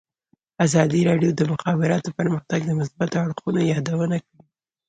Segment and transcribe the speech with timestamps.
[0.65, 4.39] ازادي راډیو د د مخابراتو پرمختګ د مثبتو اړخونو یادونه کړې.